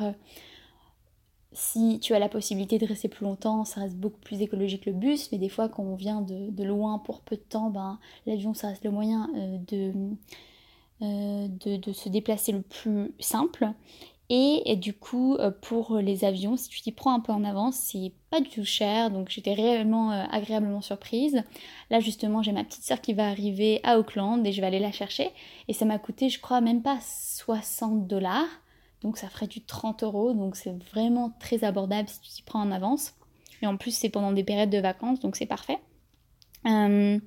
si 1.51 2.00
tu 2.00 2.13
as 2.13 2.20
la 2.20 2.29
possibilité 2.29 2.77
de 2.77 2.86
rester 2.86 3.08
plus 3.08 3.25
longtemps, 3.25 3.65
ça 3.65 3.82
reste 3.82 3.96
beaucoup 3.96 4.20
plus 4.20 4.41
écologique 4.41 4.86
le 4.86 4.94
bus, 4.94 5.32
mais 5.32 5.39
des 5.39 5.50
fois 5.50 5.68
quand 5.68 5.84
on 5.84 5.96
vient 5.96 6.22
de, 6.22 6.63
loin 6.63 7.00
pour 7.00 7.22
peu 7.22 7.36
de 7.36 7.41
temps, 7.41 7.70
ben, 7.70 8.00
l'avion 8.27 8.53
ça 8.53 8.68
reste 8.68 8.84
le 8.84 8.91
moyen 8.91 9.29
euh, 9.36 9.58
euh, 11.01 11.48
de, 11.48 11.77
de, 11.77 11.91
se 11.91 12.10
déplacer 12.10 12.51
le 12.51 12.62
plus 12.62 13.13
simple. 13.20 13.68
Et, 14.32 14.75
du 14.75 14.94
coup, 14.94 15.38
euh, 15.38 15.50
pour 15.50 15.98
les 15.98 16.24
avions, 16.24 16.56
si 16.56 16.70
tu 16.70 16.82
t'y 16.82 16.91
prends 16.91 17.15
un 17.15 17.20
peu 17.20 17.32
en 17.32 17.44
avance, 17.44 17.77
c'est 17.77 18.12
pas 18.29 18.39
du 18.41 18.50
tout 18.50 18.63
cher, 18.63 19.10
donc 19.10 19.29
j'étais 19.29 19.53
réellement 19.53 20.12
agréablement 20.12 20.82
surprise. 20.82 21.41
Là 21.89 22.00
justement, 22.00 22.44
j'ai 22.44 22.51
ma 22.51 22.63
petite 22.63 22.84
soeur 22.84 23.01
qui 23.01 23.13
va 23.13 23.27
arriver 23.27 23.79
à 23.84 23.98
Auckland 23.98 24.46
et 24.46 24.51
je 24.51 24.62
vais 24.62 24.68
aller 24.68 24.77
la 24.77 24.91
chercher. 24.91 25.32
Et 25.68 25.74
ça 25.74 25.86
m'a 25.86 25.98
coûté, 25.98 26.29
je 26.29 26.39
crois, 26.39 26.62
même 26.62 26.84
pas 26.84 27.00
60 27.01 28.06
dollars. 28.06 28.46
Donc 29.01 29.18
ça 29.18 29.29
ferait 29.29 29.48
du 29.48 29.62
30 29.62 30.03
euros. 30.03 30.34
Donc 30.34 30.56
c'est 30.56 30.75
vraiment 30.91 31.32
très 31.39 31.63
abordable 31.63 32.10
si 32.10 32.20
tu 32.22 32.29
t'y 32.29 32.41
prends 32.44 32.62
en 32.62 32.72
avance. 32.72 33.13
Et 33.62 33.68
en 33.68 33.77
plus, 33.77 33.91
c'est 33.91 34.10
pendant 34.10 34.32
des 34.32 34.44
périodes 34.44 34.70
de 34.70 34.77
vacances, 34.77 35.20
donc 35.20 35.36
c'est 35.36 35.46
parfait. 35.46 35.79
Euh, 36.65 37.20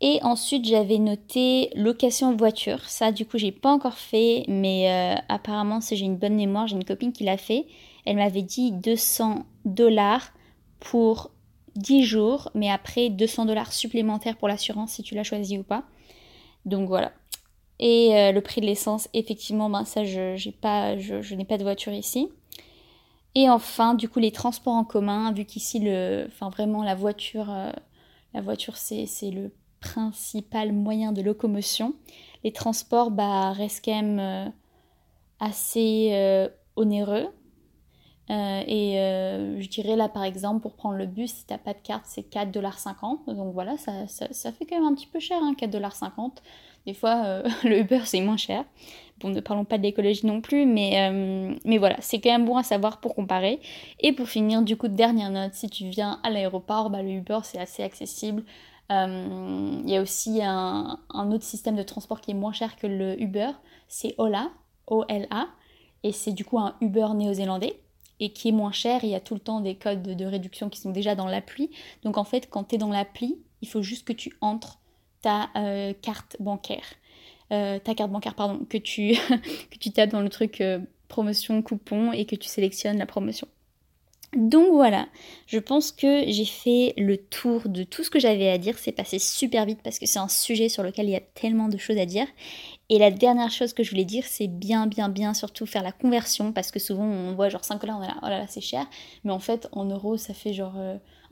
et 0.00 0.18
ensuite, 0.22 0.64
j'avais 0.64 0.98
noté 0.98 1.70
location 1.76 2.34
voiture. 2.34 2.84
Ça, 2.88 3.12
du 3.12 3.26
coup, 3.26 3.38
j'ai 3.38 3.52
pas 3.52 3.70
encore 3.70 3.98
fait, 3.98 4.44
mais 4.48 4.90
euh, 4.90 5.20
apparemment, 5.28 5.80
si 5.80 5.96
j'ai 5.96 6.06
une 6.06 6.16
bonne 6.16 6.34
mémoire, 6.34 6.66
j'ai 6.66 6.76
une 6.76 6.84
copine 6.84 7.12
qui 7.12 7.24
l'a 7.24 7.36
fait. 7.36 7.66
Elle 8.04 8.16
m'avait 8.16 8.42
dit 8.42 8.72
200 8.72 9.46
dollars 9.64 10.32
pour 10.80 11.30
10 11.76 12.04
jours, 12.04 12.50
mais 12.54 12.68
après 12.68 13.10
200 13.10 13.46
dollars 13.46 13.72
supplémentaires 13.72 14.36
pour 14.36 14.48
l'assurance 14.48 14.92
si 14.92 15.02
tu 15.02 15.14
l'as 15.14 15.22
choisi 15.22 15.58
ou 15.58 15.62
pas. 15.62 15.84
Donc 16.64 16.88
voilà, 16.88 17.12
et 17.84 18.16
euh, 18.16 18.30
le 18.30 18.40
prix 18.40 18.60
de 18.60 18.66
l'essence, 18.66 19.08
effectivement, 19.12 19.68
ben 19.68 19.84
ça, 19.84 20.04
je, 20.04 20.36
n'ai 21.34 21.44
pas 21.44 21.58
de 21.58 21.62
voiture 21.64 21.92
ici. 21.92 22.28
Et 23.34 23.50
enfin, 23.50 23.94
du 23.94 24.08
coup, 24.08 24.20
les 24.20 24.30
transports 24.30 24.74
en 24.74 24.84
commun, 24.84 25.32
vu 25.32 25.44
qu'ici, 25.44 25.80
vraiment, 26.40 26.84
la 26.84 26.94
voiture, 26.94 27.50
euh, 27.50 27.72
voiture, 28.40 28.76
c'est, 28.76 29.08
le 29.32 29.52
principal 29.80 30.72
moyen 30.72 31.10
de 31.10 31.22
locomotion. 31.22 31.94
Les 32.44 32.52
transports, 32.52 33.10
bah, 33.10 33.50
restent 33.50 33.84
quand 33.84 34.00
même 34.00 34.20
euh, 34.20 34.48
assez 35.40 36.48
onéreux. 36.76 37.26
et 38.28 38.94
je 39.58 39.68
dirais 39.68 39.96
là 39.96 40.08
par 40.08 40.22
exemple 40.22 40.60
pour 40.60 40.74
prendre 40.74 40.96
le 40.96 41.06
bus, 41.06 41.32
si 41.32 41.46
t'as 41.46 41.58
pas 41.58 41.74
de 41.74 41.80
carte, 41.80 42.04
c'est 42.06 42.32
4,50$. 42.32 43.34
Donc 43.34 43.52
voilà, 43.52 43.76
ça, 43.76 44.06
fait 44.06 44.66
quand 44.66 44.76
même 44.76 44.86
un 44.86 44.94
petit 44.94 45.08
peu 45.08 45.18
cher, 45.18 45.38
hein, 45.42 45.54
4,50$. 45.58 46.30
Des 46.86 46.94
fois, 46.94 47.22
euh, 47.24 47.42
le 47.64 47.80
Uber, 47.80 48.00
c'est 48.04 48.20
moins 48.20 48.36
cher. 48.36 48.64
Bon, 49.20 49.30
ne 49.30 49.40
parlons 49.40 49.64
pas 49.64 49.78
de 49.78 49.84
l'écologie 49.84 50.26
non 50.26 50.40
plus, 50.40 50.66
mais, 50.66 51.08
euh, 51.08 51.54
mais 51.64 51.78
voilà, 51.78 51.96
c'est 52.00 52.20
quand 52.20 52.30
même 52.30 52.44
bon 52.44 52.56
à 52.56 52.62
savoir 52.62 53.00
pour 53.00 53.14
comparer. 53.14 53.60
Et 54.00 54.12
pour 54.12 54.28
finir, 54.28 54.62
du 54.62 54.76
coup, 54.76 54.88
dernière 54.88 55.30
note, 55.30 55.54
si 55.54 55.68
tu 55.68 55.88
viens 55.88 56.18
à 56.24 56.30
l'aéroport, 56.30 56.90
bah, 56.90 57.02
le 57.02 57.10
Uber, 57.10 57.38
c'est 57.44 57.58
assez 57.58 57.82
accessible. 57.82 58.42
Euh, 58.90 59.80
il 59.84 59.90
y 59.90 59.96
a 59.96 60.02
aussi 60.02 60.40
un, 60.42 60.98
autre 61.14 61.44
système 61.44 61.76
de 61.76 61.82
transport 61.82 62.20
qui 62.20 62.32
est 62.32 62.34
moins 62.34 62.52
cher 62.52 62.76
que 62.76 62.86
le 62.86 63.20
Uber, 63.22 63.50
c'est 63.88 64.14
Ola, 64.18 64.50
O-L-A, 64.86 65.46
et 66.02 66.12
c'est 66.12 66.32
du 66.32 66.44
coup 66.44 66.58
un 66.58 66.74
Uber 66.80 67.08
néo-zélandais 67.14 67.80
et 68.18 68.32
qui 68.32 68.48
est 68.48 68.52
moins 68.52 68.72
cher. 68.72 69.04
Il 69.04 69.10
y 69.10 69.14
a 69.14 69.20
tout 69.20 69.34
le 69.34 69.40
temps 69.40 69.60
des 69.60 69.76
codes 69.76 70.02
de, 70.02 70.14
de 70.14 70.24
réduction 70.24 70.68
qui 70.68 70.80
sont 70.80 70.90
déjà 70.90 71.14
dans 71.14 71.26
l'appli. 71.26 71.70
Donc 72.02 72.18
en 72.18 72.24
fait, 72.24 72.50
quand 72.50 72.64
tu 72.64 72.74
es 72.74 72.78
dans 72.78 72.90
l'appli, 72.90 73.38
il 73.62 73.68
faut 73.68 73.82
juste 73.82 74.06
que 74.06 74.12
tu 74.12 74.36
entres 74.40 74.81
ta 75.22 75.48
euh, 75.56 75.92
carte 76.02 76.36
bancaire. 76.40 76.84
Euh, 77.52 77.78
ta 77.78 77.94
carte 77.94 78.10
bancaire, 78.10 78.34
pardon, 78.34 78.64
que 78.68 78.78
tu, 78.78 79.14
que 79.80 79.88
tapes 79.90 80.10
dans 80.10 80.20
le 80.20 80.28
truc 80.28 80.60
euh, 80.60 80.78
promotion, 81.08 81.62
coupon 81.62 82.12
et 82.12 82.26
que 82.26 82.36
tu 82.36 82.48
sélectionnes 82.48 82.98
la 82.98 83.06
promotion. 83.06 83.48
Donc 84.34 84.72
voilà, 84.72 85.08
je 85.46 85.58
pense 85.58 85.92
que 85.92 86.24
j'ai 86.26 86.46
fait 86.46 86.94
le 86.96 87.18
tour 87.18 87.68
de 87.68 87.82
tout 87.82 88.02
ce 88.02 88.08
que 88.08 88.18
j'avais 88.18 88.48
à 88.48 88.56
dire. 88.56 88.78
C'est 88.78 88.92
passé 88.92 89.18
super 89.18 89.66
vite 89.66 89.80
parce 89.84 89.98
que 89.98 90.06
c'est 90.06 90.18
un 90.18 90.28
sujet 90.28 90.70
sur 90.70 90.82
lequel 90.82 91.06
il 91.06 91.12
y 91.12 91.16
a 91.16 91.20
tellement 91.20 91.68
de 91.68 91.76
choses 91.76 91.98
à 91.98 92.06
dire. 92.06 92.26
Et 92.88 92.98
la 92.98 93.10
dernière 93.10 93.50
chose 93.50 93.74
que 93.74 93.82
je 93.82 93.90
voulais 93.90 94.06
dire, 94.06 94.24
c'est 94.26 94.48
bien, 94.48 94.86
bien, 94.86 95.10
bien 95.10 95.34
surtout 95.34 95.66
faire 95.66 95.82
la 95.82 95.92
conversion 95.92 96.52
parce 96.52 96.70
que 96.70 96.78
souvent 96.78 97.04
on 97.04 97.34
voit 97.34 97.50
genre 97.50 97.64
5 97.64 97.78
dollars, 97.82 97.98
on 98.00 98.02
est 98.04 98.06
là, 98.06 98.16
oh 98.22 98.28
là 98.28 98.38
là, 98.38 98.46
c'est 98.48 98.62
cher. 98.62 98.86
Mais 99.24 99.32
en 99.32 99.38
fait, 99.38 99.68
en 99.72 99.84
euros, 99.84 100.16
ça 100.16 100.32
fait 100.32 100.54
genre 100.54 100.76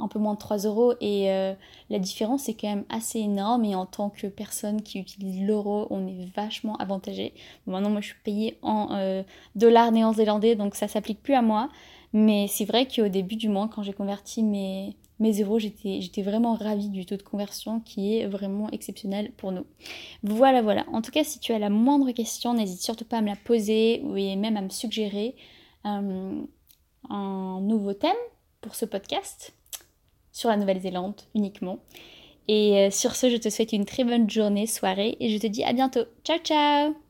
un 0.00 0.08
peu 0.08 0.18
moins 0.18 0.34
de 0.34 0.38
3 0.38 0.58
euros 0.58 0.94
et 1.00 1.30
euh, 1.30 1.54
la 1.88 1.98
différence 1.98 2.48
est 2.48 2.54
quand 2.54 2.68
même 2.68 2.84
assez 2.88 3.18
énorme. 3.18 3.64
Et 3.64 3.74
en 3.74 3.86
tant 3.86 4.10
que 4.10 4.26
personne 4.26 4.82
qui 4.82 4.98
utilise 4.98 5.42
l'euro, 5.42 5.86
on 5.90 6.06
est 6.06 6.34
vachement 6.34 6.76
avantagé. 6.76 7.34
maintenant, 7.66 7.90
moi 7.90 8.00
je 8.00 8.08
suis 8.08 8.20
payée 8.24 8.58
en 8.62 8.88
euh, 8.92 9.22
dollars 9.54 9.92
néo-zélandais 9.92 10.56
donc 10.56 10.74
ça 10.74 10.88
s'applique 10.88 11.22
plus 11.22 11.34
à 11.34 11.42
moi. 11.42 11.68
Mais 12.12 12.48
c'est 12.48 12.64
vrai 12.64 12.88
qu'au 12.88 13.08
début 13.08 13.36
du 13.36 13.48
mois, 13.48 13.68
quand 13.72 13.82
j'ai 13.82 13.92
converti 13.92 14.42
mes, 14.42 14.96
euros, 15.20 15.58
j'étais 15.58 16.22
vraiment 16.22 16.54
ravie 16.54 16.88
du 16.88 17.06
taux 17.06 17.16
de 17.16 17.22
conversion 17.22 17.80
qui 17.80 18.16
est 18.16 18.26
vraiment 18.26 18.68
exceptionnel 18.70 19.30
pour 19.36 19.52
nous. 19.52 19.64
Voilà, 20.24 20.60
voilà. 20.60 20.86
En 20.92 21.02
tout 21.02 21.12
cas, 21.12 21.22
si 21.22 21.38
tu 21.38 21.52
as 21.52 21.60
la 21.60 21.70
moindre 21.70 22.10
question, 22.10 22.54
n'hésite 22.54 22.82
surtout 22.82 23.04
pas 23.04 23.18
à 23.18 23.20
me 23.20 23.28
la 23.28 23.36
poser 23.36 24.02
ou 24.02 24.14
même 24.14 24.56
à 24.56 24.62
me 24.62 24.70
suggérer 24.70 25.36
euh, 25.86 26.42
un 27.08 27.60
nouveau 27.60 27.94
thème 27.94 28.10
pour 28.60 28.74
ce 28.74 28.84
podcast 28.84 29.54
sur 30.32 30.48
la 30.48 30.56
Nouvelle-Zélande 30.56 31.20
uniquement. 31.34 31.78
Et 32.48 32.78
euh, 32.78 32.90
sur 32.90 33.14
ce, 33.14 33.30
je 33.30 33.36
te 33.36 33.48
souhaite 33.48 33.72
une 33.72 33.84
très 33.84 34.04
bonne 34.04 34.28
journée, 34.28 34.66
soirée 34.66 35.16
et 35.20 35.30
je 35.30 35.38
te 35.38 35.46
dis 35.46 35.62
à 35.64 35.72
bientôt. 35.72 36.04
Ciao, 36.24 36.38
ciao 36.38 37.09